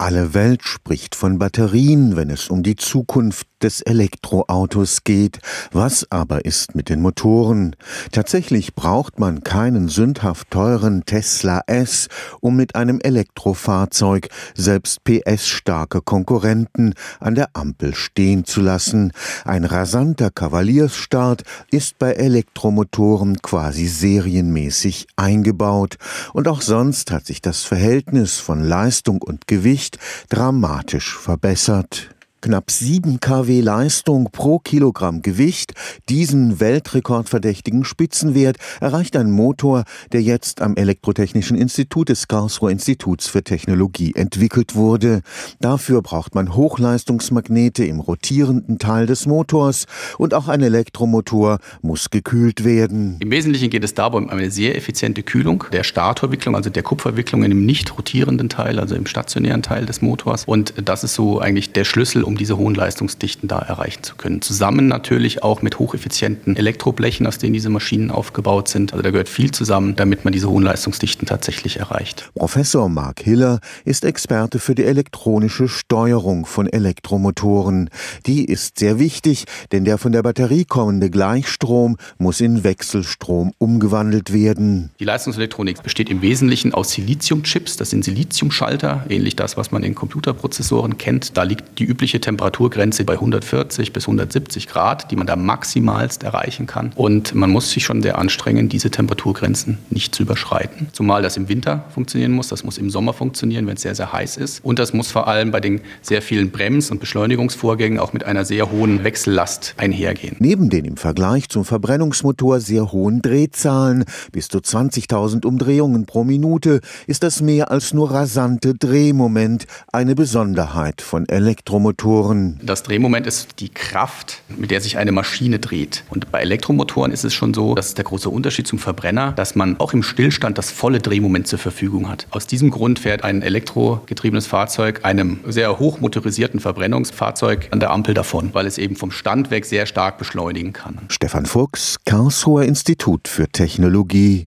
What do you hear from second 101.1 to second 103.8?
das im Winter funktionieren muss, das muss im Sommer funktionieren, wenn